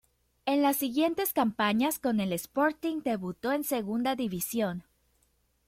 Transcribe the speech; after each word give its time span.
En 0.47 0.63
las 0.63 0.77
siguientes 0.77 1.31
campañas 1.31 1.99
con 1.99 2.19
el 2.21 2.33
Sporting 2.33 3.01
debutó 3.03 3.51
en 3.51 3.63
Segunda 3.63 4.15
División. 4.15 4.83